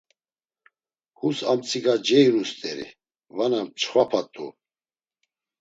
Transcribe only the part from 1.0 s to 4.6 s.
Hus amtsika ceinusteri, vana mçxvapat̆u.